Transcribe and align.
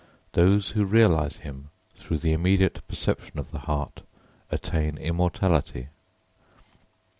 Those 0.31 0.69
who 0.69 0.83
realise 0.83 1.35
him 1.35 1.69
through 1.93 2.17
the 2.17 2.33
immediate 2.33 2.81
perception 2.87 3.37
of 3.37 3.51
the 3.51 3.59
heart 3.59 4.01
attain 4.49 4.97
immortality. 4.97 5.89